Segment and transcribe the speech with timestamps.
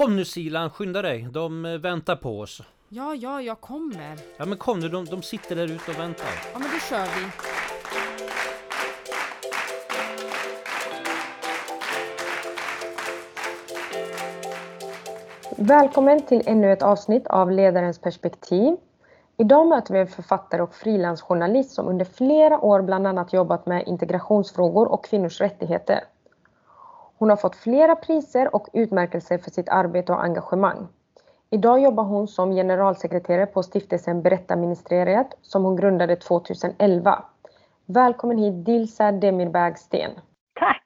[0.00, 1.28] Kom nu Silan, skynda dig.
[1.32, 2.62] De eh, väntar på oss.
[2.88, 4.18] Ja, ja, jag kommer.
[4.36, 6.26] Ja men kom nu, de, de sitter där ute och väntar.
[6.52, 7.26] Ja, men då kör vi.
[15.64, 18.76] Välkommen till ännu ett avsnitt av Ledarens perspektiv.
[19.36, 23.86] Idag möter vi en författare och frilansjournalist som under flera år bland annat jobbat med
[23.86, 26.00] integrationsfrågor och kvinnors rättigheter.
[27.20, 30.88] Hon har fått flera priser och utmärkelser för sitt arbete och engagemang.
[31.50, 37.24] Idag jobbar hon som generalsekreterare på stiftelsen Berättarministeriet som hon grundade 2011.
[37.86, 40.10] Välkommen hit Dilsa Demirbag Sten.
[40.60, 40.84] Tack!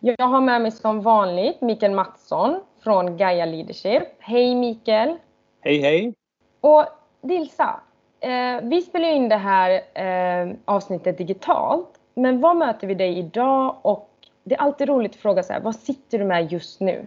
[0.00, 4.02] Jag har med mig som vanligt Mikael Mattsson från Gaia Leadership.
[4.18, 5.16] Hej Mikael!
[5.60, 6.14] Hej hej!
[6.60, 6.84] Och
[7.22, 7.80] Dilsa,
[8.20, 11.88] eh, vi spelar in det här eh, avsnittet digitalt.
[12.14, 13.76] Men var möter vi dig idag?
[13.82, 14.13] Och
[14.44, 17.06] det är alltid roligt att fråga så här, vad sitter du med just nu?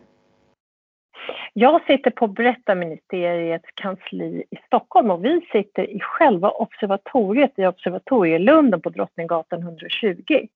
[1.54, 8.82] Jag sitter på Berättarministeriets kansli i Stockholm och vi sitter i själva observatoriet i Observatorielunden
[8.82, 10.48] på Drottninggatan 120.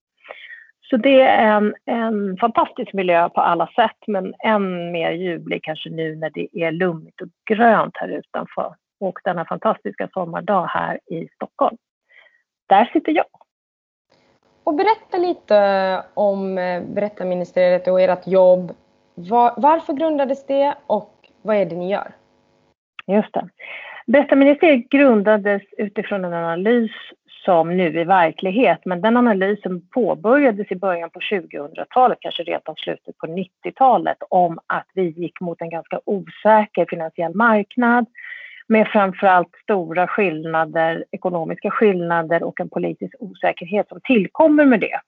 [0.90, 5.90] Så det är en, en fantastisk miljö på alla sätt men än mer ljuvlig kanske
[5.90, 11.28] nu när det är lummigt och grönt här utanför och denna fantastiska sommardag här i
[11.36, 11.78] Stockholm.
[12.68, 13.41] Där sitter jag.
[14.64, 18.72] Och berätta lite om eh, Berättarministeriet och ert jobb.
[19.16, 22.12] Var, varför grundades det och vad är det ni gör?
[23.08, 23.50] Just det.
[24.08, 26.92] Berättarministeriet grundades utifrån en analys
[27.46, 33.18] som nu är verklighet, men den analysen påbörjades i början på 2000-talet, kanske redan slutet
[33.18, 38.06] på 90-talet, om att vi gick mot en ganska osäker finansiell marknad
[38.72, 45.00] med framförallt stora skillnader, ekonomiska skillnader och en politisk osäkerhet som tillkommer med det.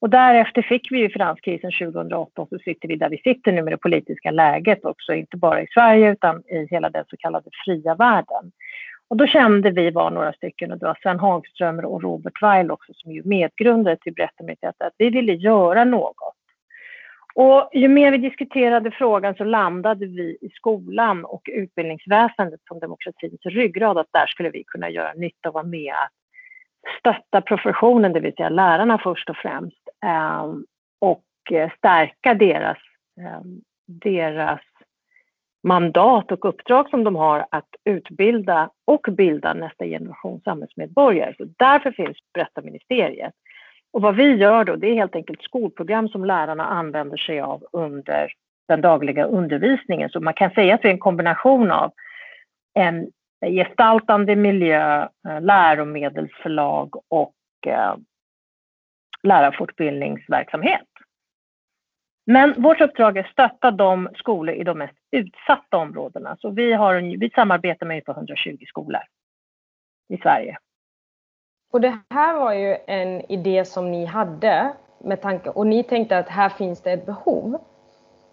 [0.00, 3.62] Och därefter fick vi ju finanskrisen 2008 och så sitter vi där vi sitter nu
[3.62, 7.50] med det politiska läget också, inte bara i Sverige utan i hela den så kallade
[7.64, 8.52] fria världen.
[9.08, 12.70] Och då kände vi var några stycken, och det var Sven Hagström och Robert Weil
[12.70, 16.27] också som ju medgrundare till Berättarmyndigheten, att vi ville göra något.
[17.40, 23.40] Och ju mer vi diskuterade frågan så landade vi i skolan och utbildningsväsendet som demokratins
[23.44, 26.12] ryggrad, att där skulle vi kunna göra nytta och vara med att
[26.98, 30.64] stötta professionen, det vill säga lärarna först och främst, ehm,
[30.98, 32.78] och eh, stärka deras,
[33.20, 34.60] ehm, deras
[35.62, 41.34] mandat och uppdrag som de har att utbilda och bilda nästa generation samhällsmedborgare.
[41.38, 43.34] Så därför finns Berättarministeriet.
[43.92, 47.64] Och vad vi gör då, det är helt enkelt skolprogram som lärarna använder sig av
[47.72, 48.32] under
[48.68, 50.10] den dagliga undervisningen.
[50.10, 51.92] Så man kan säga att det är en kombination av
[52.74, 53.10] en
[53.40, 57.34] gestaltande miljö, eh, läromedelsförlag och
[57.66, 57.96] eh,
[59.22, 60.86] lärarfortbildningsverksamhet.
[62.26, 66.36] Men vårt uppdrag är att stötta de skolor i de mest utsatta områdena.
[66.40, 69.02] Så vi, har, vi samarbetar med ungefär 120 skolor
[70.08, 70.58] i Sverige.
[71.70, 76.18] Och det här var ju en idé som ni hade med tanke och ni tänkte
[76.18, 77.58] att här finns det ett behov.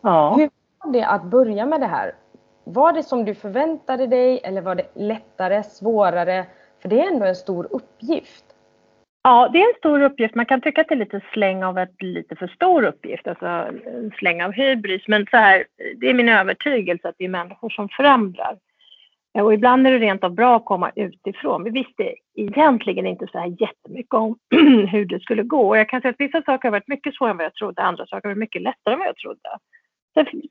[0.01, 0.35] Ja.
[0.37, 0.49] Hur
[0.83, 2.15] var det att börja med det här?
[2.63, 6.45] Var det som du förväntade dig eller var det lättare, svårare?
[6.81, 8.45] För det är ändå en stor uppgift.
[9.23, 10.35] Ja, det är en stor uppgift.
[10.35, 13.45] Man kan tycka att det är lite släng av ett lite för stor uppgift, alltså
[13.45, 15.01] en släng av hybris.
[15.07, 15.65] Men så här,
[15.97, 18.57] det är min övertygelse att det är människor som förändrar.
[19.41, 21.63] Och ibland är det rent av bra att komma utifrån.
[21.63, 24.37] Vi visste egentligen inte så här jättemycket om
[24.91, 25.67] hur det skulle gå.
[25.67, 27.81] Och jag kan säga att vissa saker har varit mycket svårare än vad jag trodde,
[27.81, 29.49] andra saker har varit mycket lättare än vad jag trodde.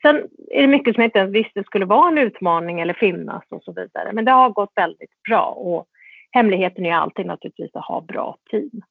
[0.02, 3.44] Sen är det mycket som jag inte ens visste skulle vara en utmaning eller finnas
[3.48, 4.12] och så vidare.
[4.12, 5.86] Men det har gått väldigt bra och
[6.30, 8.82] hemligheten är alltid naturligtvis att ha bra team.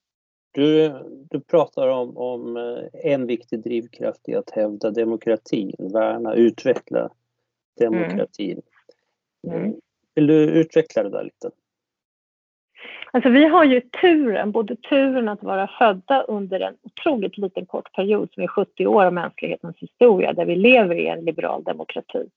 [0.52, 0.94] Du,
[1.30, 7.10] du pratar om, om eh, en viktig drivkraft i att hävda demokratin, värna, utveckla
[7.80, 8.52] demokratin.
[8.52, 8.64] Mm.
[9.48, 9.74] Mm.
[10.16, 11.52] Vill du utveckla det där lite?
[13.12, 17.94] Alltså vi har ju turen, både turen att vara födda under en otroligt liten kort
[17.94, 22.30] period som är 70 år av mänsklighetens historia där vi lever i en liberal demokrati.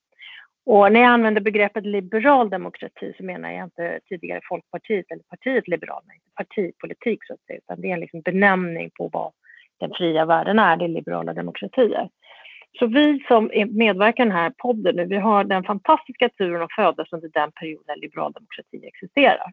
[0.67, 5.69] Och när jag använder begreppet liberal demokrati så menar jag inte tidigare Folkpartiet eller partiet
[5.69, 9.33] Liberalerna, inte partipolitik så att säga, utan det är en liksom benämning på vad
[9.81, 12.09] den fria världen är, det är liberala demokratier.
[12.79, 16.73] Så vi som medverkar i den här podden nu, vi har den fantastiska turen att
[16.73, 19.53] födas under den perioden liberal demokrati existerar.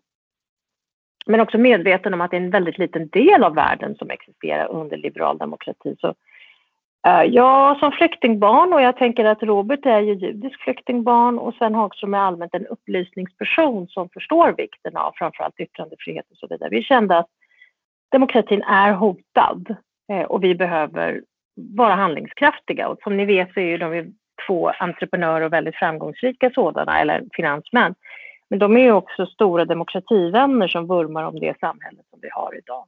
[1.25, 4.67] Men också medveten om att det är en väldigt liten del av världen som existerar
[4.67, 5.95] under liberal demokrati.
[5.99, 6.15] Så
[7.07, 11.75] eh, jag som flyktingbarn och jag tänker att Robert är ju judisk flyktingbarn och Sven
[11.75, 16.69] Hagström är allmänt en upplysningsperson som förstår vikten av framförallt yttrandefrihet och så vidare.
[16.69, 17.29] Vi kände att
[18.11, 19.75] demokratin är hotad
[20.11, 21.21] eh, och vi behöver
[21.55, 24.13] vara handlingskraftiga och som ni vet så är ju de
[24.47, 27.95] två entreprenörer och väldigt framgångsrika sådana, eller finansmän.
[28.49, 32.85] Men de är också stora demokrativänner som vurmar om det samhälle som vi har idag.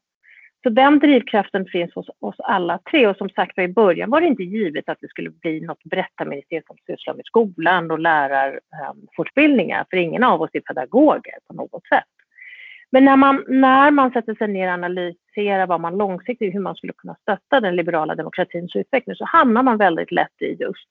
[0.63, 4.27] Så den drivkraften finns hos oss alla tre och som sagt i början var det
[4.27, 9.85] inte givet att det skulle bli något berättarministerium som sysslar med skolan och lärarfortbildningar, ehm,
[9.89, 12.03] för ingen av oss är pedagoger på något sätt.
[12.91, 16.75] Men när man, när man sätter sig ner analys, analyserar vad man långsiktigt, hur man
[16.75, 20.87] skulle kunna stötta den liberala demokratins utveckling så hamnar man väldigt lätt i just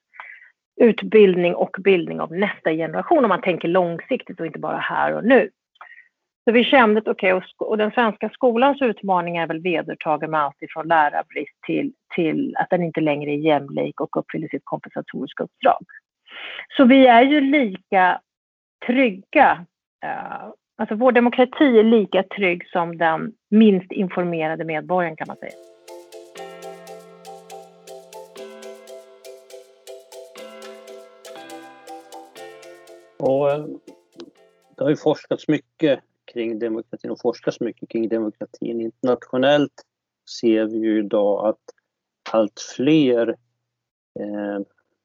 [0.81, 5.25] utbildning och bildning av nästa generation om man tänker långsiktigt och inte bara här och
[5.25, 5.50] nu.
[6.44, 10.41] Så vi kände att okej, okay, och, den svenska skolans utmaning är väl vedertagen med
[10.41, 15.44] allt ifrån lärarbrist till, till att den inte längre är jämlik och uppfyller sitt kompensatoriska
[15.44, 15.85] uppdrag.
[16.76, 18.20] Så vi är ju lika
[18.87, 19.67] trygga,
[20.05, 25.52] eh, alltså vår demokrati är lika trygg som den minst informerade medborgaren kan man säga.
[33.18, 33.66] Och eh,
[34.76, 36.00] det har ju forskats mycket
[36.32, 38.80] kring demokratin och forskas mycket kring demokratin.
[38.80, 39.82] Internationellt
[40.40, 41.60] ser vi ju idag att
[42.30, 43.28] allt fler,
[44.20, 44.60] eh,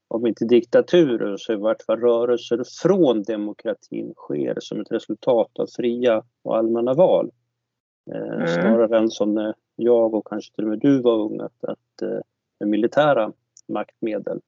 [0.10, 5.68] om inte diktaturer så i vart fall rörelser från demokratin sker som ett resultat av
[5.76, 7.32] fria och allmänna val.
[8.12, 8.48] Eh, mm.
[8.48, 12.02] Snarare än som när jag och kanske till och med du var unga, att, att
[12.02, 13.32] eh, militära
[13.68, 14.40] maktmedel.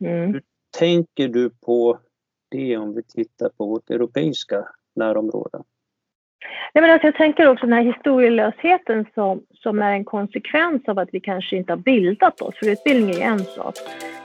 [0.00, 0.32] Mm.
[0.32, 0.42] Hur
[0.78, 1.98] tänker du på
[2.48, 5.62] det om vi tittar på vårt europeiska närområde?
[6.74, 10.98] Nej, men alltså jag tänker också den här historielösheten som, som är en konsekvens av
[10.98, 13.74] att vi kanske inte har bildat oss, för utbildning är ju en sak.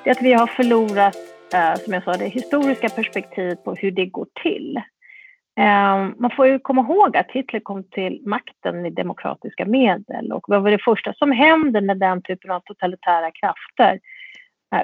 [0.04, 1.16] Det är att vi har förlorat,
[1.54, 4.78] eh, som jag sa, det historiska perspektivet på hur det går till.
[5.60, 10.46] Eh, man får ju komma ihåg att Hitler kom till makten med demokratiska medel och
[10.48, 14.00] vad var det första som händer när den typen av totalitära krafter Eh,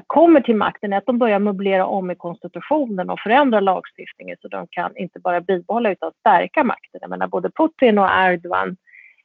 [0.07, 4.47] kommer till makten är att de börjar möblera om i konstitutionen och förändra lagstiftningen så
[4.47, 6.99] de kan inte bara bibehålla utan stärka makten.
[7.01, 8.77] Jag menar både Putin och Erdogan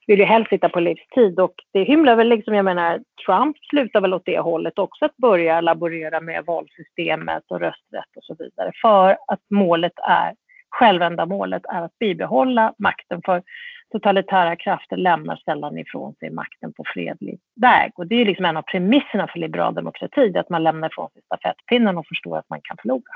[0.06, 4.00] vill ju helst sitta på livstid och det hymlar väl liksom, jag menar Trump slutar
[4.00, 8.72] väl åt det hållet också att börja laborera med valsystemet och rösträtt och så vidare
[8.82, 10.34] för att målet är,
[10.70, 13.42] självändamålet är att bibehålla makten för
[13.92, 17.92] totalitära krafter lämnar sällan ifrån sig makten på fredlig väg.
[17.96, 21.22] Och det är liksom en av premisserna för liberal demokrati, att man lämnar ifrån sig
[21.22, 23.12] stafettpinnen och förstår att man kan förlora.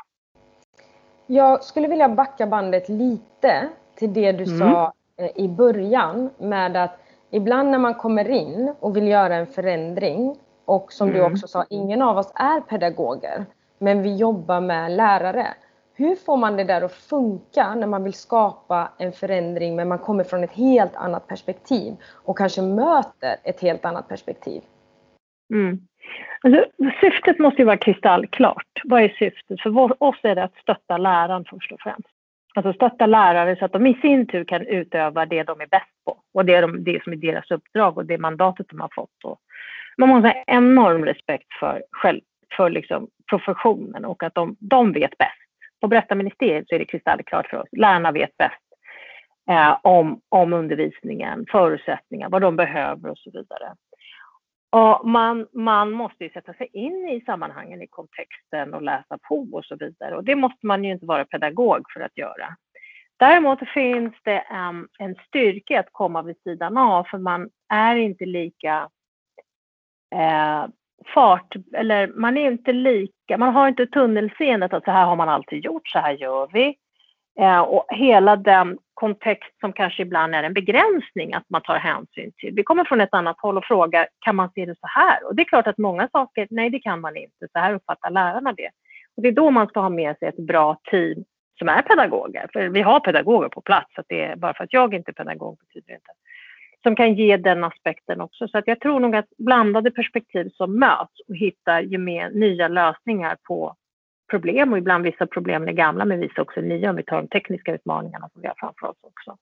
[1.26, 3.68] Jag skulle vilja backa bandet lite
[3.98, 4.58] till det du mm.
[4.58, 6.98] sa eh, i början med att
[7.30, 11.20] ibland när man kommer in och vill göra en förändring och som mm.
[11.20, 13.44] du också sa, ingen av oss är pedagoger,
[13.78, 15.46] men vi jobbar med lärare.
[15.98, 19.98] Hur får man det där att funka när man vill skapa en förändring men man
[19.98, 24.62] kommer från ett helt annat perspektiv och kanske möter ett helt annat perspektiv?
[25.52, 25.78] Mm.
[26.42, 26.64] Alltså,
[27.00, 28.82] syftet måste ju vara kristallklart.
[28.84, 29.60] Vad är syftet?
[29.60, 32.08] För oss är det att stötta läraren först och främst.
[32.54, 36.04] Alltså stötta lärare så att de i sin tur kan utöva det de är bäst
[36.04, 39.24] på och det, de, det som är deras uppdrag och det mandatet de har fått.
[39.24, 39.38] Och
[39.96, 42.20] man måste ha enorm respekt för, själv,
[42.56, 45.45] för liksom professionen och att de, de vet bäst
[45.80, 47.68] på berättarministeriet så är det kristallklart för oss.
[47.72, 48.62] Lärarna vet bäst
[49.50, 53.74] eh, om, om undervisningen, förutsättningar, vad de behöver och så vidare.
[54.70, 59.48] Och man, man måste ju sätta sig in i sammanhangen, i kontexten och läsa på
[59.52, 60.16] och så vidare.
[60.16, 62.56] Och det måste man ju inte vara pedagog för att göra.
[63.16, 68.26] Däremot finns det en, en styrka att komma vid sidan av, för man är inte
[68.26, 68.88] lika
[70.14, 70.66] eh,
[71.14, 75.28] fart, eller man är inte lika, man har inte tunnelseendet att så här har man
[75.28, 76.76] alltid gjort, så här gör vi.
[77.40, 82.32] Eh, och hela den kontext som kanske ibland är en begränsning att man tar hänsyn
[82.36, 82.54] till.
[82.54, 85.26] Vi kommer från ett annat håll och frågar, kan man se det så här?
[85.26, 88.10] Och det är klart att många saker, nej det kan man inte, så här uppfattar
[88.10, 88.70] lärarna det.
[89.16, 91.24] Och det är då man ska ha med sig ett bra team
[91.58, 94.64] som är pedagoger, för vi har pedagoger på plats, så att det är, bara för
[94.64, 96.12] att jag inte är pedagog betyder det inte
[96.86, 98.48] som kan ge den aspekten också.
[98.48, 103.36] Så att jag tror nog att blandade perspektiv som möts och hittar gemen, nya lösningar
[103.42, 103.74] på
[104.30, 107.28] problem och ibland vissa problem är gamla men vissa också nya om vi tar de
[107.28, 109.36] tekniska utmaningarna som vi har framför oss också.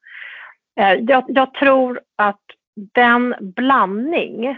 [0.81, 2.43] Eh, jag, jag tror att
[2.95, 4.49] den blandning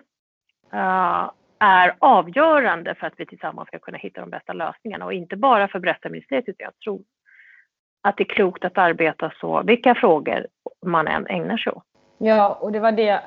[0.75, 5.37] uh, är avgörande för att vi tillsammans ska kunna hitta de bästa lösningarna och inte
[5.37, 7.02] bara för berättarministeriet utan jag tror
[8.02, 10.47] att det är klokt att arbeta så, vilka frågor
[10.87, 11.85] man än ägnar sig åt.
[12.18, 13.20] Ja, och det var det,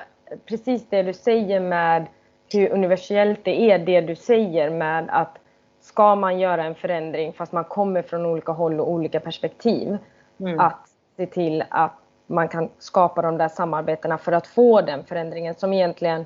[0.44, 2.06] precis det du säger med
[2.52, 5.38] hur universellt det är, det du säger med att
[5.80, 9.98] ska man göra en förändring fast man kommer från olika håll och olika perspektiv,
[10.40, 10.60] mm.
[10.60, 11.92] att se till att
[12.26, 16.24] man kan skapa de där samarbetena för att få den förändringen som egentligen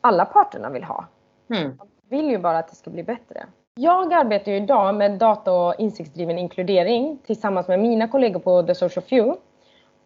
[0.00, 1.04] alla parterna vill ha.
[1.50, 1.76] Mm.
[1.78, 3.46] Man vill ju bara att det ska bli bättre.
[3.74, 8.74] Jag arbetar ju idag med data och insiktsdriven inkludering tillsammans med mina kollegor på The
[8.74, 9.40] Social Few.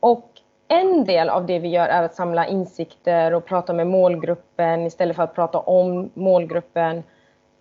[0.00, 0.30] Och
[0.80, 5.16] en del av det vi gör är att samla insikter och prata med målgruppen istället
[5.16, 7.02] för att prata om målgruppen.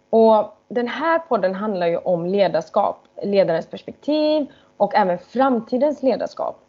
[0.10, 6.60] Och den här podden handlar ju om ledarskap, ledarens perspektiv och även framtidens ledarskap.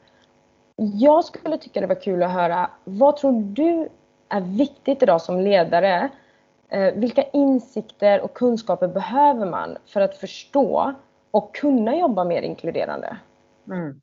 [0.77, 3.89] Jag skulle tycka det var kul att höra, vad tror du
[4.29, 6.09] är viktigt idag som ledare?
[6.69, 10.95] Eh, vilka insikter och kunskaper behöver man för att förstå
[11.31, 13.17] och kunna jobba mer inkluderande?
[13.69, 14.01] Mm.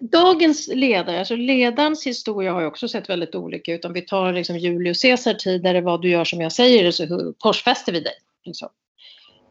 [0.00, 3.84] Dagens ledare, alltså ledarens historia har ju också sett väldigt olika ut.
[3.84, 6.90] Om vi tar liksom Julius Caesar tid, där det var du gör som jag säger
[6.90, 8.14] så korsfäster vi dig.
[8.44, 8.68] Liksom.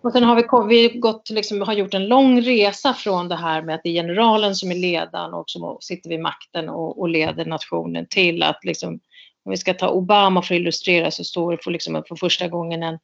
[0.01, 0.35] Och sen har
[0.67, 3.89] vi, vi gått, liksom, har gjort en lång resa från det här med att det
[3.89, 8.43] är generalen som är ledaren och som sitter vid makten och, och leder nationen till
[8.43, 8.93] att liksom,
[9.45, 12.47] om vi ska ta Obama för att illustrera så står det för, liksom, för första
[12.47, 12.99] gången en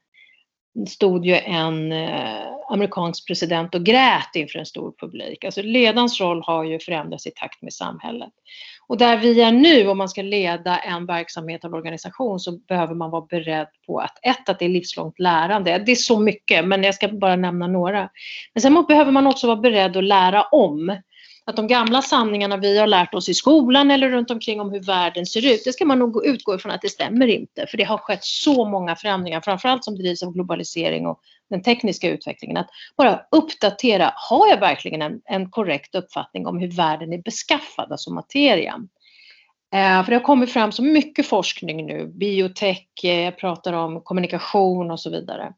[0.87, 5.43] stod ju en eh, amerikansk president och grät inför en stor publik.
[5.43, 8.29] Alltså ledarens roll har ju förändrats i takt med samhället.
[8.87, 12.95] Och där vi är nu, om man ska leda en verksamhet eller organisation, så behöver
[12.95, 15.83] man vara beredd på att ett, att det är livslångt lärande.
[15.85, 18.09] Det är så mycket, men jag ska bara nämna några.
[18.53, 21.01] Men sen behöver man också vara beredd att lära om
[21.51, 24.83] att de gamla sanningarna vi har lärt oss i skolan eller runt omkring om hur
[24.83, 27.67] världen ser ut, det ska man nog utgå ifrån att det stämmer inte.
[27.67, 32.09] För det har skett så många förändringar, framförallt som drivs av globalisering och den tekniska
[32.09, 32.57] utvecklingen.
[32.57, 37.91] Att bara uppdatera, har jag verkligen en, en korrekt uppfattning om hur världen är beskaffad,
[37.91, 38.89] alltså materian?
[39.73, 44.01] Eh, för det har kommit fram så mycket forskning nu, biotech, eh, jag pratar om
[44.01, 45.53] kommunikation och så vidare.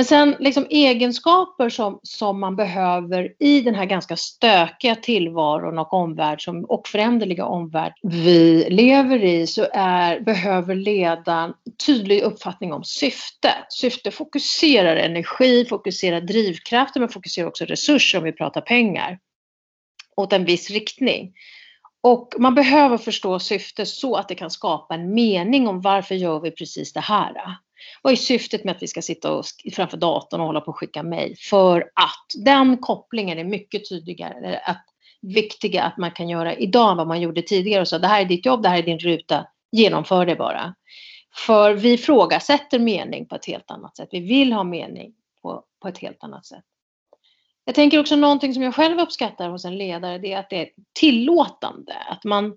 [0.00, 5.92] Men sen liksom egenskaper som, som man behöver i den här ganska stökiga tillvaron och
[5.92, 11.52] omvärld som, och föränderliga omvärld vi lever i så är, behöver ledaren
[11.86, 13.48] tydlig uppfattning om syfte.
[13.68, 19.18] Syfte fokuserar energi, fokuserar drivkrafter men fokuserar också resurser om vi pratar pengar
[20.16, 21.32] åt en viss riktning.
[22.02, 26.40] Och man behöver förstå syfte så att det kan skapa en mening om varför gör
[26.40, 27.32] vi precis det här.
[28.02, 30.78] Vad är syftet med att vi ska sitta och, framför datorn och hålla på och
[30.78, 31.36] skicka mejl?
[31.38, 34.84] För att den kopplingen är mycket tydligare, att,
[35.22, 37.80] viktiga att man kan göra idag än vad man gjorde tidigare.
[37.80, 40.74] Och så, det här är ditt jobb, det här är din ruta, genomför det bara.
[41.46, 44.08] För vi ifrågasätter mening på ett helt annat sätt.
[44.12, 46.64] Vi vill ha mening på, på ett helt annat sätt.
[47.64, 50.60] Jag tänker också någonting som jag själv uppskattar hos en ledare, det är att det
[50.60, 51.94] är tillåtande.
[52.08, 52.56] Att man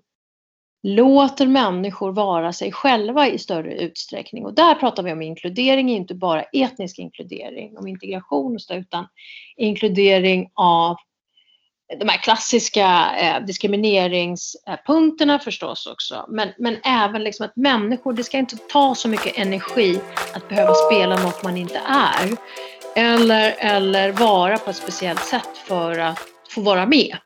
[0.86, 4.44] låter människor vara sig själva i större utsträckning.
[4.44, 9.06] Och där pratar vi om inkludering, inte bara etnisk inkludering, om integration, utan
[9.56, 10.96] inkludering av
[12.00, 16.26] de här klassiska eh, diskrimineringspunkterna förstås också.
[16.28, 20.00] Men, men även liksom att människor, det ska inte ta så mycket energi
[20.34, 22.36] att behöva spela något man inte är.
[22.96, 27.16] Eller, eller vara på ett speciellt sätt för att få vara med.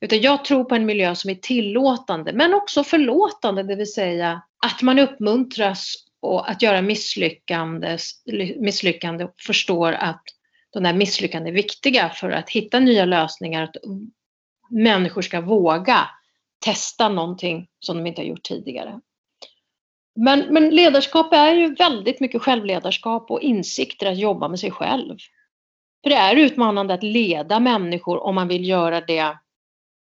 [0.00, 4.42] Utan jag tror på en miljö som är tillåtande men också förlåtande, det vill säga
[4.66, 7.98] att man uppmuntras och att göra misslyckande,
[8.60, 10.22] misslyckande och förstår att
[10.72, 13.62] de där misslyckandena är viktiga för att hitta nya lösningar.
[13.62, 13.76] Att
[14.70, 16.08] människor ska våga
[16.64, 19.00] testa någonting som de inte har gjort tidigare.
[20.16, 25.18] Men, men ledarskap är ju väldigt mycket självledarskap och insikter att jobba med sig själv.
[26.02, 29.38] För det är utmanande att leda människor om man vill göra det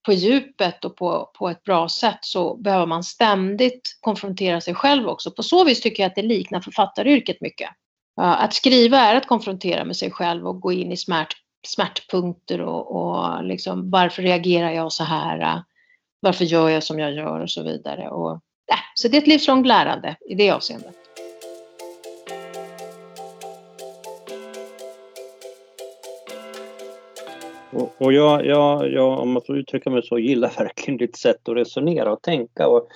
[0.05, 5.07] på djupet och på, på ett bra sätt så behöver man ständigt konfrontera sig själv
[5.07, 5.31] också.
[5.31, 7.69] På så vis tycker jag att det liknar författaryrket mycket.
[8.17, 11.35] Att skriva är att konfrontera med sig själv och gå in i smärt,
[11.67, 15.63] smärtpunkter och, och liksom, varför reagerar jag så här?
[16.19, 18.09] Varför gör jag som jag gör och så vidare.
[18.09, 18.31] Och,
[18.71, 21.04] äh, så det är ett livslångt lärande i det avseendet.
[27.75, 31.49] Och, och jag, jag, jag, om man får uttrycka mig så, gillar verkligen ditt sätt
[31.49, 32.67] att resonera och tänka.
[32.67, 32.87] Och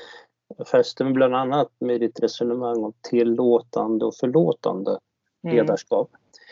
[0.57, 5.00] jag fäster mig bland annat med ditt resonemang om tillåtande och förlåtande
[5.43, 5.55] mm.
[5.55, 6.09] ledarskap.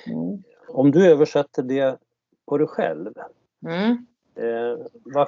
[0.08, 0.44] Mm.
[0.68, 1.98] Om du översätter det
[2.46, 3.14] på dig själv.
[3.66, 4.06] Mm.
[4.36, 5.28] Eh, va,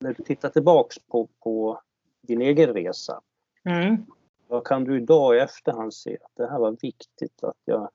[0.00, 1.80] när du tittar tillbaks på, på
[2.22, 3.20] din egen resa.
[3.64, 4.06] Mm.
[4.48, 7.90] Vad kan du idag i efterhand se att det här var viktigt att jag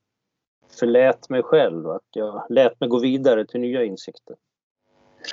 [0.79, 4.35] förlät mig själv, att jag lät mig gå vidare till nya insikter.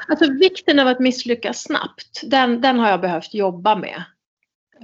[0.09, 4.05] Alltså vikten av att misslyckas snabbt, den, den har jag behövt jobba med.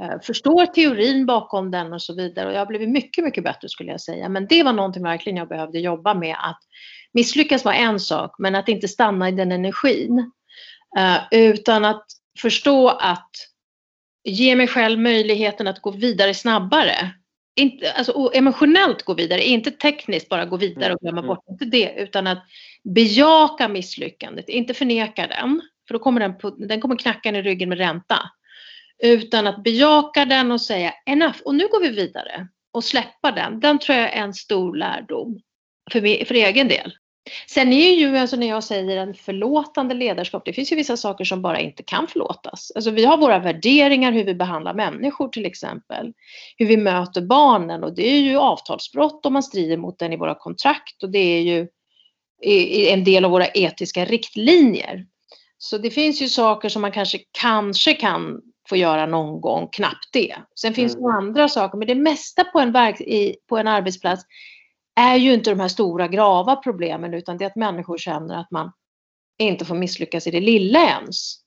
[0.00, 3.68] Eh, förstår teorin bakom den och så vidare och jag har blivit mycket, mycket bättre
[3.68, 4.28] skulle jag säga.
[4.28, 6.36] Men det var någonting verkligen jag behövde jobba med.
[6.38, 6.60] Att
[7.12, 10.32] misslyckas var en sak, men att inte stanna i den energin.
[10.98, 12.06] Eh, utan att
[12.38, 13.30] förstå att
[14.24, 17.14] ge mig själv möjligheten att gå vidare snabbare
[17.60, 21.28] inte, alltså, emotionellt gå vidare, inte tekniskt bara gå vidare och glömma Mm.
[21.28, 22.44] bort, inte det, utan att
[22.84, 27.68] bejaka misslyckandet, inte förneka den, för då kommer den, på, den kommer knacka i ryggen
[27.68, 28.30] med ränta.
[29.02, 33.60] Utan att bejaka den och säga enough, och nu går vi vidare och släppa den.
[33.60, 35.40] Den tror jag är en stor lärdom
[35.90, 36.92] för, mig, för egen del.
[37.48, 41.24] Sen är ju, alltså när jag säger en förlåtande ledarskap, det finns ju vissa saker
[41.24, 42.72] som bara inte kan förlåtas.
[42.74, 46.12] Alltså vi har våra värderingar, hur vi behandlar människor till exempel.
[46.56, 50.16] Hur vi möter barnen och det är ju avtalsbrott om man strider mot den i
[50.16, 51.68] våra kontrakt och det är ju
[52.92, 55.06] en del av våra etiska riktlinjer.
[55.58, 60.08] Så det finns ju saker som man kanske, kanske kan få göra någon gång, knappt
[60.12, 60.36] det.
[60.60, 61.16] Sen finns det Mm.
[61.16, 64.24] andra saker, men det mesta på en, verk, i, på en arbetsplats
[64.94, 68.50] är ju inte de här stora grava problemen utan det är att människor känner att
[68.50, 68.72] man
[69.38, 71.40] inte får misslyckas i det lilla ens.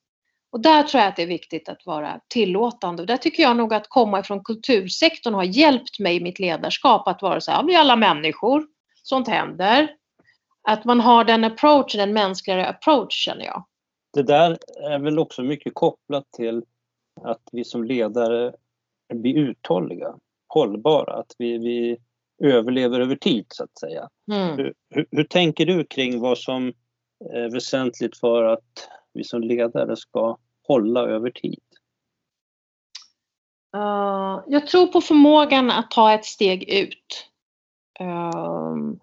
[0.52, 3.02] Och där tror jag att det är viktigt att vara tillåtande.
[3.02, 7.08] Och där tycker jag nog att komma ifrån kultursektorn har hjälpt mig i mitt ledarskap
[7.08, 8.68] att vara så här, vi är alla människor,
[9.04, 9.96] sånt händer.
[10.62, 13.66] Att man har den approachen, den mänskligare approach känner jag.
[14.14, 16.64] Det där är väl också mycket kopplat till
[17.22, 18.54] att vi som ledare
[19.14, 20.14] blir uthålliga,
[20.48, 21.98] hållbara, att vi, vi
[22.44, 24.10] överlever över tid så att säga.
[24.32, 24.58] Mm.
[24.58, 26.74] Hur, hur, hur tänker du kring vad som
[27.34, 30.38] är väsentligt för att vi som ledare ska
[30.68, 31.60] hålla över tid?
[33.75, 37.30] Uh, jag tror på förmågan att ta ett steg ut.
[38.00, 39.00] Um,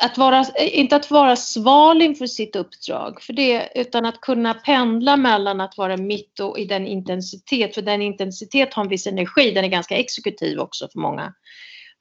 [0.00, 5.16] att vara, inte att vara sval inför sitt uppdrag, för det, utan att kunna pendla
[5.16, 9.50] mellan att vara mitt och i den intensitet, för den intensitet har en viss energi,
[9.50, 11.34] den är ganska exekutiv också för många.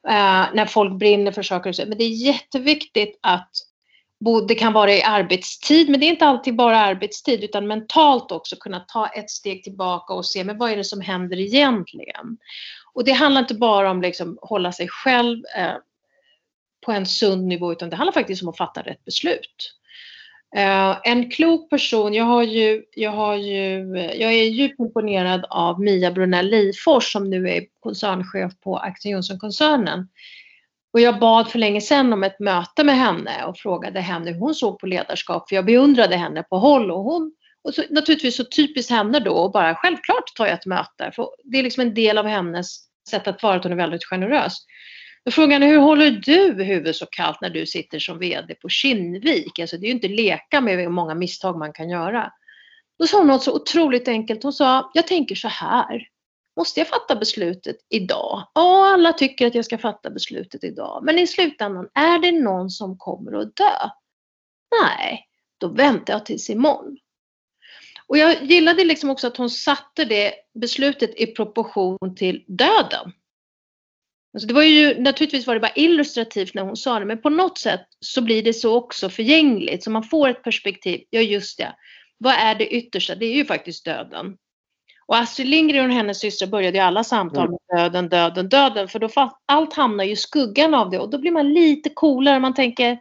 [0.07, 1.87] Eh, när folk brinner för saker och.
[1.87, 3.49] Men det är jätteviktigt att
[4.47, 8.55] det kan vara i arbetstid, men det är inte alltid bara arbetstid, utan mentalt också
[8.55, 12.37] kunna ta ett steg tillbaka och se, men vad är det som händer egentligen?
[12.93, 15.75] Och det handlar inte bara om liksom hålla sig själv eh,
[16.85, 19.75] på en sund nivå, utan det handlar faktiskt om att fatta rätt beslut.
[20.57, 23.79] Uh, en klok person, jag, har ju, jag, har ju,
[24.15, 30.07] jag är djupt imponerad av Mia Brunell Lifors som nu är koncernchef på Axel Johnson-koncernen.
[30.93, 34.39] Och jag bad för länge sedan om ett möte med henne och frågade henne hur
[34.39, 36.91] hon såg på ledarskap, för jag beundrade henne på håll.
[36.91, 40.65] Och hon, och så, naturligtvis så typiskt henne då, och bara självklart tar jag ett
[40.65, 42.77] möte, för det är liksom en del av hennes
[43.09, 44.57] sätt att vara, att hon är väldigt generös.
[45.25, 48.69] Då frågade henne, hur håller du huvudet så kallt när du sitter som VD på
[48.69, 49.59] Kinnvik?
[49.59, 52.31] Alltså det är ju inte leka med hur många misstag man kan göra.
[52.99, 54.43] Då sa hon något så otroligt enkelt.
[54.43, 56.07] Hon sa, jag tänker så här.
[56.57, 58.47] Måste jag fatta beslutet idag?
[58.53, 61.03] Ja, alla tycker att jag ska fatta beslutet idag.
[61.03, 63.89] Men i slutändan, är det någon som kommer att dö?
[64.81, 66.97] Nej, då väntar jag tills imorgon.
[68.07, 73.11] Och jag gillade liksom också att hon satte det beslutet i proportion till döden.
[74.33, 77.29] Alltså det var ju, naturligtvis var det bara illustrativt när hon sa det, men på
[77.29, 81.01] något sätt så blir det så också förgängligt, så man får ett perspektiv.
[81.09, 81.75] Ja, just det.
[82.17, 83.15] Vad är det yttersta?
[83.15, 84.37] Det är ju faktiskt döden.
[85.05, 88.99] Och Astrid Lindgren och hennes systrar började ju alla samtal med döden, döden, döden, för
[88.99, 89.09] då
[89.45, 92.39] allt hamnar ju i skuggan av det och då blir man lite coolare.
[92.39, 92.99] Man tänker,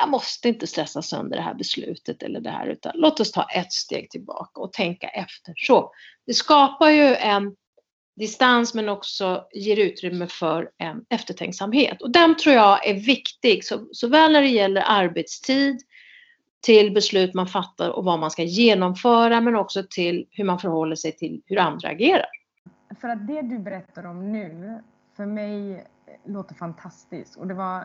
[0.00, 3.42] jag måste inte stressa sönder det här beslutet eller det här, utan låt oss ta
[3.42, 5.54] ett steg tillbaka och tänka efter.
[5.56, 5.92] Så
[6.26, 7.56] det skapar ju en
[8.20, 12.02] distans men också ger utrymme för en eftertänksamhet.
[12.02, 15.82] Och den tror jag är viktig, så, såväl när det gäller arbetstid,
[16.60, 20.96] till beslut man fattar och vad man ska genomföra men också till hur man förhåller
[20.96, 22.26] sig till hur andra agerar.
[23.00, 24.82] För att det du berättar om nu,
[25.16, 25.86] för mig
[26.24, 27.84] låter fantastiskt och det var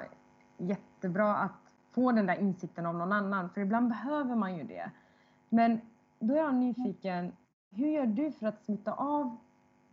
[0.58, 1.62] jättebra att
[1.96, 4.92] få den där insikten av någon annan, för ibland behöver man ju det.
[5.50, 5.82] Men
[6.20, 7.32] då är jag nyfiken,
[7.72, 9.38] hur gör du för att smitta av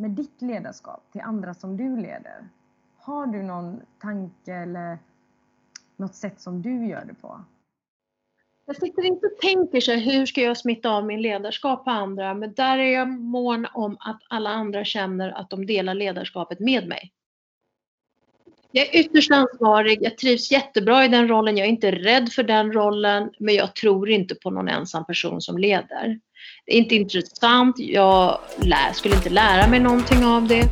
[0.02, 2.48] med ditt ledarskap till andra som du leder?
[2.98, 4.98] Har du någon tanke eller
[5.96, 7.44] något sätt som du gör det på?
[8.66, 11.90] Jag sitter inte och tänker så här, hur ska jag smitta av min ledarskap på
[11.90, 12.34] andra?
[12.34, 16.88] Men där är jag mån om att alla andra känner att de delar ledarskapet med
[16.88, 17.12] mig.
[18.72, 22.42] Jag är ytterst ansvarig, jag trivs jättebra i den rollen, jag är inte rädd för
[22.42, 26.18] den rollen, men jag tror inte på någon ensam person som leder.
[26.66, 30.68] Det är inte intressant, jag lär, skulle inte lära mig någonting av det.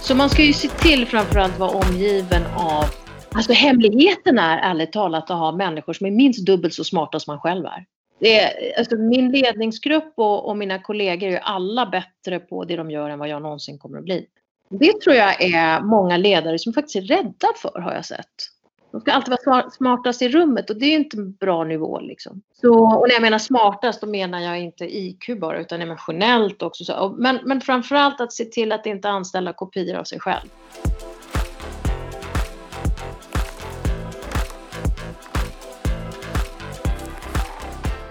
[0.00, 2.84] Så man ska ju se till framförallt vara omgiven av
[3.34, 7.32] Alltså hemligheten är ärligt talat att ha människor som är minst dubbelt så smarta som
[7.32, 7.86] man själv är.
[8.20, 12.90] Det är alltså min ledningsgrupp och, och, mina kollegor är alla bättre på det de
[12.90, 14.26] gör än vad jag någonsin kommer att bli.
[14.80, 18.26] Det tror jag är många ledare som faktiskt är rädda för har jag sett.
[18.92, 22.00] De ska alltid vara smartast i rummet och det är inte en bra nivå.
[22.00, 22.42] Liksom.
[22.60, 26.84] Så, och när jag menar smartast då menar jag inte IQ bara utan emotionellt också.
[26.84, 30.48] Så, men, men framförallt att se till att inte anställa kopior av sig själv.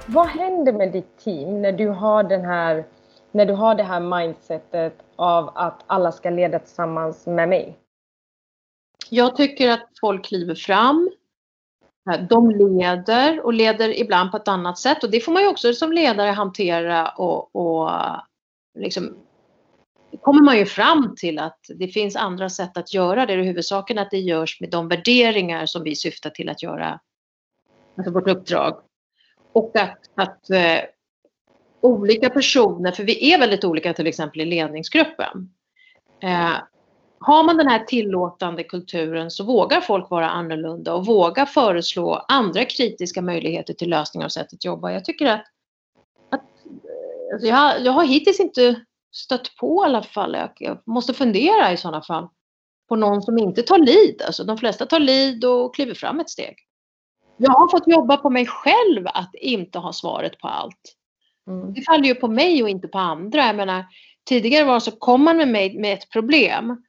[0.06, 2.86] Vad händer med ditt team när du har den här
[3.32, 7.78] när du har det här mindsetet av att alla ska leda tillsammans med mig?
[9.10, 11.12] Jag tycker att folk kliver fram.
[12.12, 15.48] Eh, de leder och leder ibland på ett annat sätt och det får man ju
[15.48, 17.92] också som ledare hantera och, och
[18.80, 19.18] liksom
[20.22, 23.34] kommer man ju fram till att det finns andra sätt att göra det.
[23.34, 27.00] Huvudsaken är att det görs med de värderingar som vi syftar till att göra,
[27.98, 28.82] alltså vårt uppdrag.
[29.54, 30.80] Och att, att eh,
[31.82, 35.50] olika personer, för vi är väldigt olika till exempel i ledningsgruppen.
[36.24, 36.58] Eh,
[37.20, 42.66] har man den här tillåtande kulturen så vågar folk vara annorlunda och vågar föreslå andra
[42.66, 44.92] kritiska möjligheter till lösningar och sätt att jobba.
[44.92, 45.46] Jag tycker att,
[46.32, 46.44] att
[47.34, 51.72] alltså jag, jag har hittills inte stött på i alla fall, jag, jag måste fundera
[51.72, 52.28] i sådana fall,
[52.90, 54.22] på någon som inte tar lid.
[54.26, 56.56] Alltså de flesta tar lid och kliver fram ett steg.
[57.38, 60.96] Jag har fått jobba på mig själv att inte ha svaret på allt.
[61.48, 61.74] Mm.
[61.74, 63.46] Det faller ju på mig och inte på andra.
[63.46, 63.86] Jag menar,
[64.26, 66.84] tidigare var så, kom man med mig med ett problem,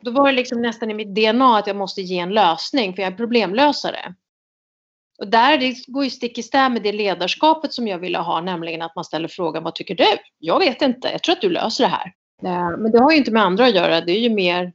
[0.00, 3.02] då var det liksom nästan i mitt DNA att jag måste ge en lösning, för
[3.02, 4.14] jag är problemlösare.
[5.18, 8.40] Och där det går ju stick i stäv med det ledarskapet som jag ville ha,
[8.40, 10.04] nämligen att man ställer frågan, vad tycker du?
[10.38, 12.12] Jag vet inte, jag tror att du löser det här.
[12.76, 14.72] Men det har ju inte med andra att göra, det är ju mer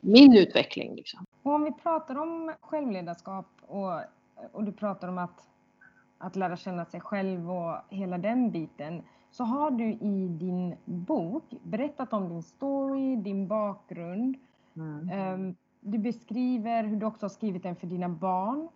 [0.00, 0.94] min utveckling.
[0.94, 1.24] Liksom.
[1.42, 3.92] Och om vi pratar om självledarskap och,
[4.52, 5.51] och du pratar om att
[6.22, 11.44] att lära känna sig själv och hela den biten så har du i din bok
[11.62, 14.36] berättat om din story, din bakgrund.
[14.76, 15.08] Mm.
[15.08, 18.68] Ehm, du beskriver hur du också har skrivit den för dina barn.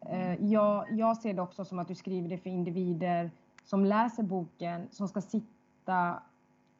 [0.00, 3.30] Ehm, jag, jag ser det också som att du skriver det för individer
[3.64, 6.22] som läser boken, som ska sitta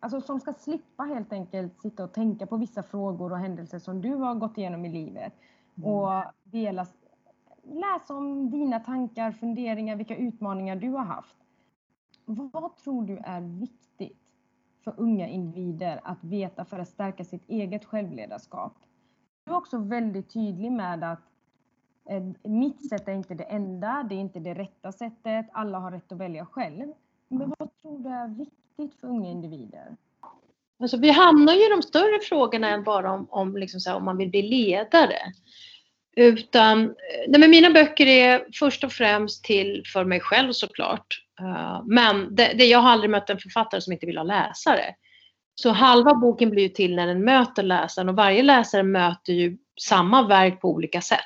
[0.01, 4.03] Alltså som ska slippa helt enkelt sitta och tänka på vissa frågor och händelser som
[4.03, 5.33] du har gått igenom i livet.
[5.75, 5.91] Mm.
[5.91, 6.87] Och dela
[7.63, 11.37] läsa om dina tankar, funderingar, vilka utmaningar du har haft.
[12.25, 14.19] Vad tror du är viktigt
[14.85, 18.75] för unga individer att veta för att stärka sitt eget självledarskap?
[19.45, 21.23] Du är också väldigt tydlig med att
[22.09, 25.91] eh, mitt sätt är inte det enda, det är inte det rätta sättet, alla har
[25.91, 26.93] rätt att välja själv.
[27.29, 29.97] Men vad tror du är viktigt för unga individer?
[30.81, 33.97] Alltså, vi hamnar ju i de större frågorna än bara om, om, liksom så här,
[33.97, 35.19] om man vill bli ledare.
[36.17, 36.95] Utan,
[37.29, 41.07] nej men mina böcker är först och främst till för mig själv såklart.
[41.41, 44.95] Uh, men det, det, jag har aldrig mött en författare som inte vill ha läsare.
[45.55, 49.57] Så halva boken blir ju till när den möter läsaren och varje läsare möter ju
[49.81, 51.19] samma verk på olika sätt.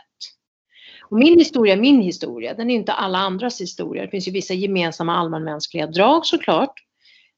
[1.09, 4.03] Och min historia är min historia, den är inte alla andras historia.
[4.03, 6.75] Det finns ju vissa gemensamma allmänmänskliga drag såklart.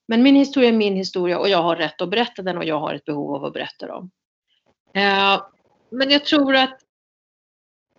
[0.08, 2.80] Men min historia är min historia och jag har rätt att berätta den och jag
[2.80, 4.10] har ett behov av att berätta dem.
[4.96, 5.42] Uh,
[5.90, 6.78] men jag tror att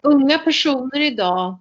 [0.01, 1.59] unga personer idag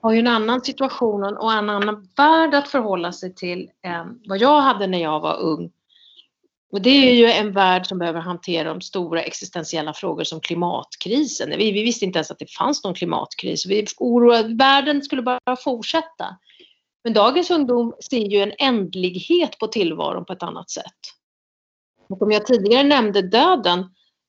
[0.00, 4.38] har ju en annan situation och en annan värld att förhålla sig till än vad
[4.38, 5.70] jag hade när jag var ung.
[6.72, 11.50] Och det är ju en värld som behöver hantera de stora existentiella frågor som klimatkrisen.
[11.50, 13.66] Vi, vi visste inte ens att det fanns någon klimatkris.
[13.66, 16.36] Vi oroade, världen skulle bara fortsätta.
[17.04, 20.98] Men dagens ungdom ser ju en ändlighet på tillvaron på ett annat sätt.
[22.08, 23.84] Och om jag tidigare nämnde döden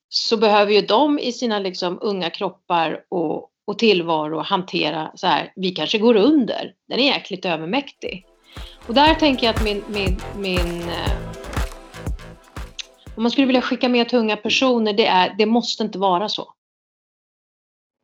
[0.09, 5.53] så behöver ju de i sina liksom unga kroppar och, och tillvaro hantera så här,
[5.55, 6.73] vi kanske går under.
[6.87, 8.25] Den är jäkligt övermäktig.
[8.87, 11.27] Och där tänker jag att min, min, min eh,
[13.17, 16.29] om man skulle vilja skicka med till unga personer, det, är, det måste inte vara
[16.29, 16.53] så.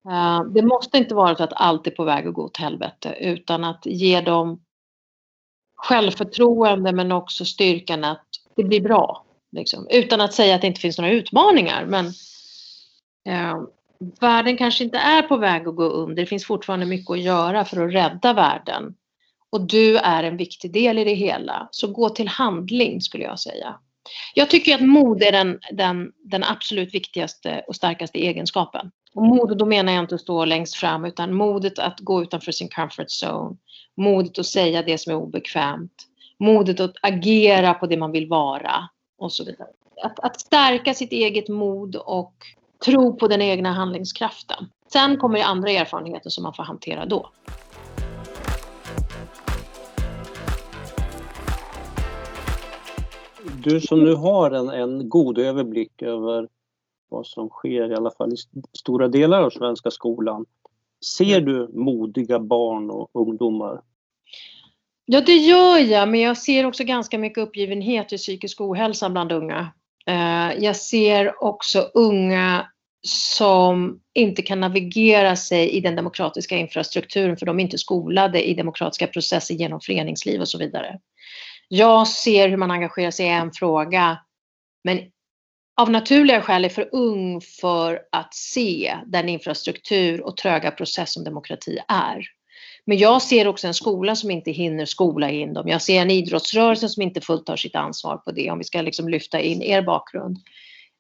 [0.10, 3.16] Uh, det måste inte vara så att allt är på väg att gå åt helvete,
[3.20, 4.62] utan att ge dem
[5.76, 9.26] självförtroende men också styrkan att det blir bra.
[9.54, 9.88] Liksom.
[9.90, 11.86] Utan att säga att det inte finns några utmaningar.
[11.86, 12.06] Men
[13.26, 13.62] eh,
[14.22, 16.16] världen kanske inte är på väg att gå under.
[16.16, 18.96] Det finns fortfarande mycket att göra för att rädda världen.
[19.50, 21.68] Och du är en viktig del i det hela.
[21.72, 23.76] Så gå till handling skulle jag säga.
[24.34, 28.92] Jag tycker att mod är den, den, den absolut viktigaste och starkaste egenskapen.
[29.16, 32.52] Och mod, då menar jag inte att stå längst fram utan modet att gå utanför
[32.52, 33.56] sin comfort zone.
[33.98, 36.08] Modet att säga det som är obekvämt.
[36.40, 38.90] Modet att agera på det man vill vara
[39.24, 39.70] och så vidare.
[40.04, 42.34] Att, att stärka sitt eget mod och
[42.86, 44.70] tro på den egna handlingskraften.
[44.94, 47.30] Sen kommer det andra erfarenheter som man får hantera då.
[53.64, 56.48] Du som nu har en, en god överblick över
[57.10, 58.38] vad som sker i alla fall i
[58.74, 60.46] stora delar av svenska skolan.
[61.18, 63.82] Ser du modiga barn och ungdomar
[65.06, 69.32] Ja, det gör jag, men jag ser också ganska mycket uppgivenhet i psykisk ohälsa bland
[69.32, 69.74] unga.
[70.06, 72.68] Eh, jag ser också unga
[73.08, 78.54] som inte kan navigera sig i den demokratiska infrastrukturen för de är inte skolade i
[78.54, 81.00] demokratiska processer genom föreningsliv och så vidare.
[81.68, 84.18] Jag ser hur man engagerar sig i en fråga
[84.84, 85.00] men
[85.82, 91.24] av naturliga skäl är för ung för att se den infrastruktur och tröga process som
[91.24, 92.24] demokrati är.
[92.86, 95.68] Men jag ser också en skola som inte hinner skola in dem.
[95.68, 98.82] Jag ser en idrottsrörelse som inte fullt tar sitt ansvar på det, om vi ska
[98.82, 100.38] liksom lyfta in er bakgrund.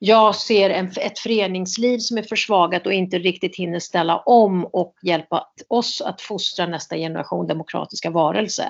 [0.05, 4.95] Jag ser en, ett föreningsliv som är försvagat och inte riktigt hinner ställa om och
[5.03, 8.69] hjälpa oss att fostra nästa generation demokratiska varelser.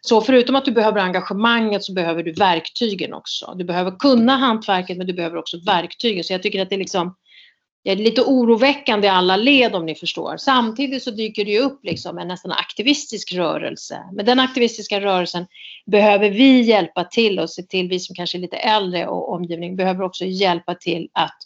[0.00, 3.54] Så förutom att du behöver engagemanget så behöver du verktygen också.
[3.56, 6.24] Du behöver kunna hantverket men du behöver också verktygen.
[6.24, 7.14] Så jag tycker att det är liksom
[7.82, 10.36] det är lite oroväckande i alla led om ni förstår.
[10.36, 14.04] Samtidigt så dyker det ju upp liksom en nästan aktivistisk rörelse.
[14.12, 15.46] Men den aktivistiska rörelsen
[15.86, 19.76] behöver vi hjälpa till och se till, vi som kanske är lite äldre och omgivning
[19.76, 21.36] behöver också hjälpa till att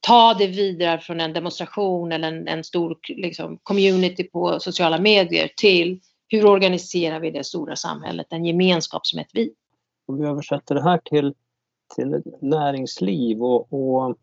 [0.00, 5.50] ta det vidare från en demonstration eller en, en stor liksom, community på sociala medier
[5.56, 9.52] till hur organiserar vi det stora samhället, en gemenskap som ett vi.
[10.06, 11.34] Om vi översätter det här till,
[11.96, 14.16] till näringsliv och, och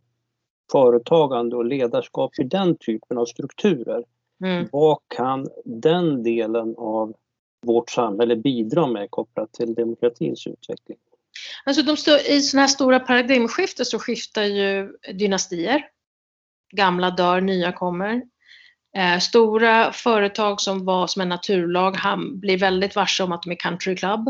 [0.72, 4.04] företagande och ledarskap i den typen av strukturer.
[4.44, 4.68] Mm.
[4.72, 7.14] Vad kan den delen av
[7.66, 10.98] vårt samhälle bidra med kopplat till demokratins utveckling?
[11.66, 15.86] Alltså de stå, I sådana här stora paradigmskiften så skiftar ju dynastier.
[16.72, 18.22] Gamla dör, nya kommer.
[18.98, 23.52] Eh, stora företag som var som en naturlag han blir väldigt varse om att de
[23.52, 24.28] är country club.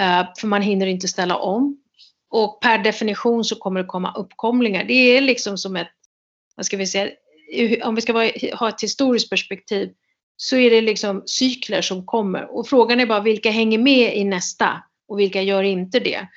[0.00, 1.81] Eh, för man hinner inte ställa om.
[2.32, 4.84] Och per definition så kommer det komma uppkomlingar.
[4.84, 5.92] Det är liksom som ett,
[6.56, 7.10] vad ska vi säga,
[7.84, 9.90] om vi ska vara, ha ett historiskt perspektiv
[10.36, 14.24] så är det liksom cykler som kommer och frågan är bara vilka hänger med i
[14.24, 16.28] nästa och vilka gör inte det.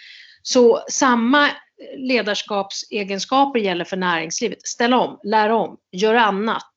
[0.42, 1.50] Så samma
[1.98, 4.68] ledarskapsegenskaper gäller för näringslivet.
[4.68, 6.74] Ställ om, lär om, gör annat.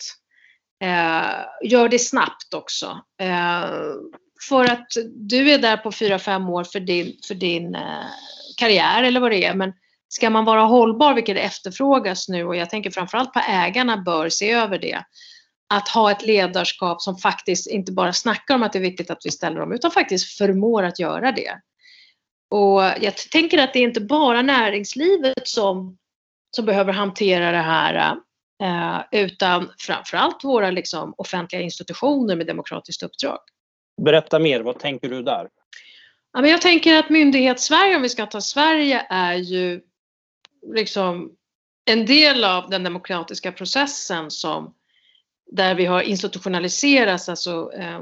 [0.83, 3.01] Eh, gör det snabbt också.
[3.21, 3.71] Eh,
[4.49, 8.07] för att du är där på fyra fem år för din, för din eh,
[8.57, 9.55] karriär eller vad det är.
[9.55, 9.73] Men
[10.09, 14.51] ska man vara hållbar, vilket efterfrågas nu och jag tänker framförallt på ägarna bör se
[14.51, 15.05] över det.
[15.75, 19.23] Att ha ett ledarskap som faktiskt inte bara snackar om att det är viktigt att
[19.25, 21.61] vi ställer om utan faktiskt förmår att göra det.
[22.51, 25.99] Och jag tänker att det är inte bara näringslivet som,
[26.51, 28.17] som behöver hantera det här
[28.63, 33.39] eh, utan framförallt våra liksom, offentliga institutioner med demokratiskt uppdrag.
[33.99, 35.49] Berätta mer, vad tänker du där?
[36.33, 39.81] Ja, men jag tänker att myndighetssverige, om vi ska ta Sverige, är ju
[40.75, 41.33] liksom
[41.85, 44.75] en del av den demokratiska processen som
[45.51, 48.01] där vi har institutionaliserat alltså, eh,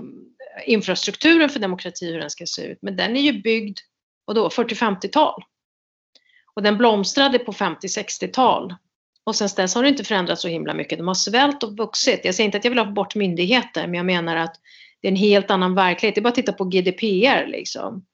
[0.66, 2.78] infrastrukturen för demokrati, hur den ska se ut.
[2.82, 3.78] Men den är ju byggd,
[4.34, 5.42] då 40-50-tal.
[6.54, 8.74] Och den blomstrade på 50-60-tal.
[9.24, 10.98] Och sen dess har det inte förändrats så himla mycket.
[10.98, 12.20] De har svält och vuxit.
[12.24, 14.56] Jag säger inte att jag vill ha bort myndigheter, men jag menar att
[15.02, 16.14] det är en helt annan verklighet.
[16.14, 18.04] Det är bara att titta på GDPR liksom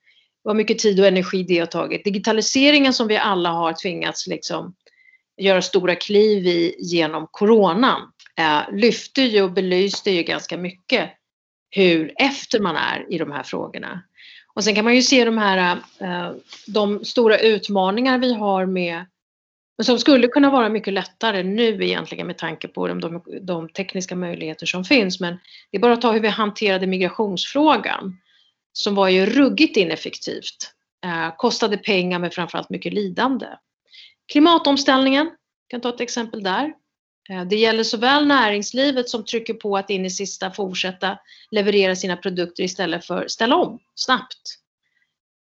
[0.42, 2.04] vad mycket tid och energi det har tagit.
[2.04, 4.74] Digitaliseringen som vi alla har tvingats liksom
[5.36, 8.00] göra stora kliv i genom coronan
[8.38, 11.10] eh, lyfte ju och belyste ju ganska mycket
[11.70, 14.02] hur efter man är i de här frågorna.
[14.54, 16.32] Och sen kan man ju se de här eh,
[16.66, 19.06] de stora utmaningar vi har med
[19.84, 24.16] som skulle kunna vara mycket lättare nu egentligen med tanke på de, de, de tekniska
[24.16, 25.20] möjligheter som finns.
[25.20, 25.38] Men
[25.70, 28.16] det är bara att ta hur vi hanterade migrationsfrågan
[28.72, 30.72] som var ju ruggigt ineffektivt.
[31.04, 33.46] Eh, kostade pengar men framförallt mycket lidande.
[34.32, 35.30] Klimatomställningen,
[35.68, 36.72] kan ta ett exempel där.
[37.30, 41.18] Eh, det gäller såväl näringslivet som trycker på att in i sista fortsätta
[41.50, 44.61] leverera sina produkter istället för ställa om snabbt.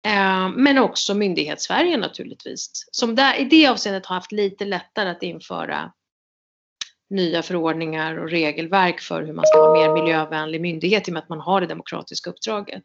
[0.07, 5.23] Eh, men också myndighetssverige naturligtvis, som där, i det avseendet har haft lite lättare att
[5.23, 5.93] införa
[7.11, 11.23] nya förordningar och regelverk för hur man ska vara mer miljövänlig myndighet i och med
[11.23, 12.83] att man har det demokratiska uppdraget.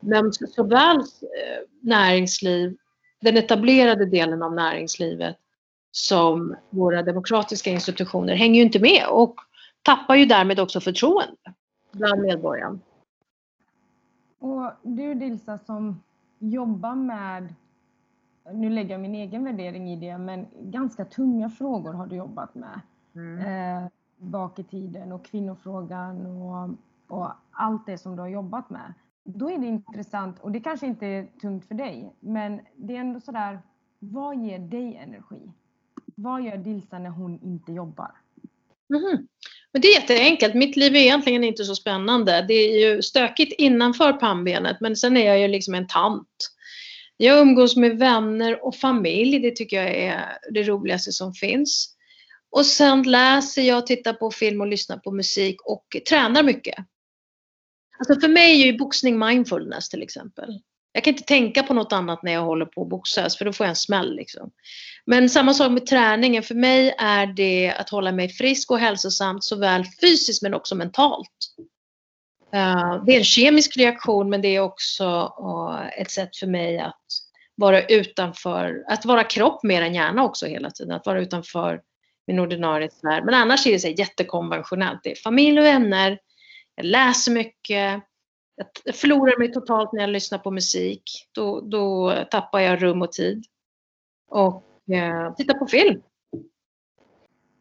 [0.00, 1.02] Men såväl eh,
[1.82, 2.76] näringsliv,
[3.20, 5.36] den etablerade delen av näringslivet
[5.90, 9.34] som våra demokratiska institutioner hänger ju inte med och
[9.82, 11.54] tappar ju därmed också förtroende
[11.92, 12.78] bland medborgarna.
[14.42, 16.02] Och du Dilsa som
[16.38, 17.54] jobbar med,
[18.52, 22.54] nu lägger jag min egen värdering i det, men ganska tunga frågor har du jobbat
[22.54, 22.80] med.
[23.14, 23.38] Mm.
[23.38, 26.70] Eh, bak i tiden och kvinnofrågan och,
[27.08, 30.86] och allt det som du har jobbat med då är det intressant, och det kanske
[30.86, 33.62] inte är tungt för dig, men det är ändå sådär,
[33.98, 35.52] vad ger dig energi?
[36.14, 38.10] Vad gör Dilsa när hon inte jobbar?
[38.96, 39.26] Mm.
[39.72, 40.54] Men det är jätteenkelt.
[40.54, 42.44] Mitt liv är egentligen inte så spännande.
[42.48, 46.28] Det är ju stökigt innanför pannbenet, men sen är jag ju liksom en tant.
[47.16, 49.38] Jag umgås med vänner och familj.
[49.38, 51.94] Det tycker jag är det roligaste som finns.
[52.50, 56.74] Och sen läser jag, tittar på film och lyssnar på musik och tränar mycket.
[57.98, 60.60] Alltså för mig är ju boxning mindfulness till exempel.
[60.92, 63.52] Jag kan inte tänka på något annat när jag håller på att boxas för då
[63.52, 64.16] får jag en smäll.
[64.16, 64.50] Liksom.
[65.04, 66.42] Men samma sak med träningen.
[66.42, 71.28] För mig är det att hålla mig frisk och hälsosamt såväl fysiskt men också mentalt.
[72.54, 76.78] Eh, det är en kemisk reaktion men det är också eh, ett sätt för mig
[76.78, 77.06] att
[77.54, 80.96] vara utanför, att vara kropp mer än hjärna också hela tiden.
[80.96, 81.80] Att vara utanför
[82.26, 83.22] min ordinarie sfär.
[83.22, 85.00] Men annars är det så jättekonventionellt.
[85.02, 86.18] Det är familj och vänner,
[86.74, 88.02] jag läser mycket,
[88.84, 91.02] jag förlorar mig totalt när jag lyssnar på musik.
[91.32, 93.44] Då, då tappar jag rum och tid.
[94.28, 96.02] Och eh, tittar på film.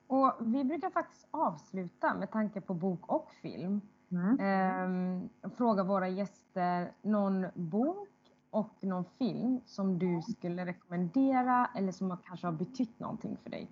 [0.07, 3.81] Och vi brukar faktiskt avsluta med tanke på bok och film.
[4.11, 4.39] Mm.
[4.39, 8.07] Eh, fråga våra gäster någon bok
[8.49, 13.67] och någon film som du skulle rekommendera eller som kanske har betytt någonting för dig.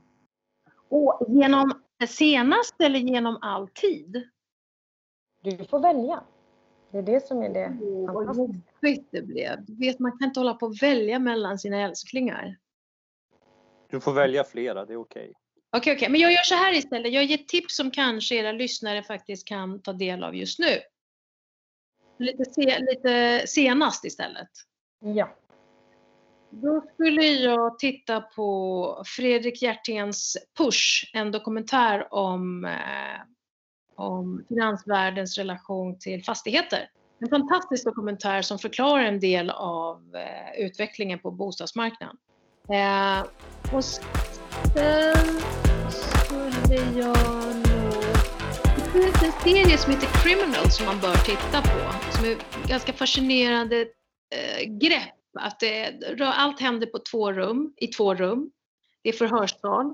[0.89, 1.71] Och genom
[2.07, 4.29] senast eller genom all tid?
[5.41, 6.23] Du får välja.
[6.91, 9.65] Det är det som är det oh, Vad jobbigt det blev.
[9.65, 12.57] Du vet, man kan inte hålla på och välja mellan sina älsklingar.
[13.89, 15.21] Du får välja flera, det är okej.
[15.21, 15.33] Okay.
[15.71, 17.13] Okej, okay, okay, men jag gör så här istället.
[17.13, 20.79] Jag ger tips som kanske era lyssnare faktiskt kan ta del av just nu.
[22.17, 24.49] Lite, se, lite senast istället.
[24.99, 25.35] Ja.
[26.49, 33.21] Då skulle jag titta på Fredrik Hjerténs Push, en dokumentär om eh,
[33.99, 36.89] om finansvärldens relation till fastigheter.
[37.21, 42.17] En fantastisk dokumentär som förklarar en del av eh, utvecklingen på bostadsmarknaden.
[42.69, 43.21] Eh,
[43.75, 45.39] och sen
[45.91, 48.03] skulle jag nog...
[48.75, 51.93] Det finns en serie som heter Criminal som man bör titta på.
[52.11, 55.15] Som är ganska fascinerande eh, grepp.
[55.39, 58.51] Att det, allt händer på två rum, i två rum.
[59.03, 59.93] Det är förhörssal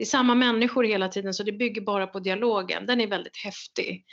[0.00, 2.86] det är samma människor hela tiden så det bygger bara på dialogen.
[2.86, 4.04] Den är väldigt häftig.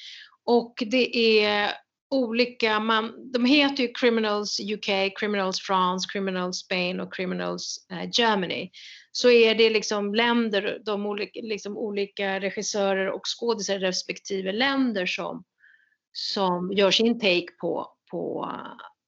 [0.45, 1.71] Och det är
[2.09, 8.69] olika, man, de heter ju Criminals UK, Criminals France, Criminals Spain och Criminals eh, Germany.
[9.11, 15.43] Så är det liksom länder, de olika, liksom olika regissörer och skådisar respektive länder som,
[16.11, 18.51] som gör sin take på, på,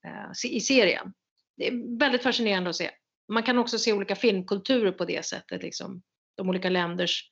[0.06, 1.14] eh, i serien.
[1.58, 2.90] Det är väldigt fascinerande att se.
[3.28, 5.64] Man kan också se olika filmkulturer på det sättet.
[5.64, 6.02] Liksom
[6.40, 7.32] de olika länders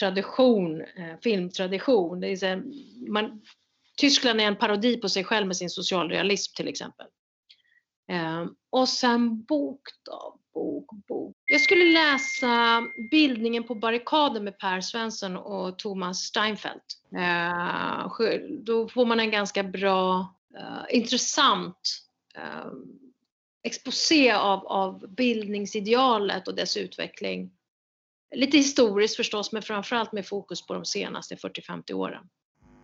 [0.00, 2.20] tradition, eh, filmtradition.
[2.20, 2.62] Det är så
[3.08, 3.42] man,
[3.96, 7.06] Tyskland är en parodi på sig själv med sin socialrealism till exempel.
[8.10, 11.36] Eh, och sen bok då, bok, bok.
[11.46, 16.84] Jag skulle läsa Bildningen på barrikaden med Per Svensson och Thomas Steinfeldt.
[17.16, 21.98] Eh, då får man en ganska bra, eh, intressant
[22.34, 22.72] eh,
[23.62, 27.50] exposé av, av bildningsidealet och dess utveckling
[28.34, 32.28] Lite historiskt förstås, men framförallt med fokus på de senaste 40-50 åren.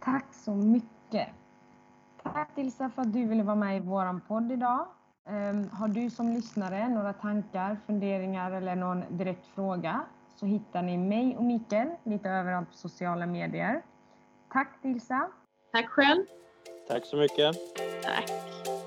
[0.04, 1.28] Tack så mycket.
[2.22, 4.86] Tack Ilsa för att du ville vara med i vår podd idag.
[5.28, 10.00] Um, har du som lyssnare några tankar, funderingar eller någon direkt fråga
[10.36, 13.82] så hittar ni mig och Mikael lite överallt på sociala medier.
[14.52, 15.28] Tack Ilsa.
[15.72, 16.24] Tack själv.
[16.88, 17.56] Tack så mycket.
[18.02, 18.77] Tack.